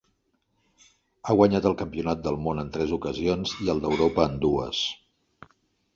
[1.27, 4.85] Ha guanyat el campionat del món en tres ocasions i el d'Europa en dues.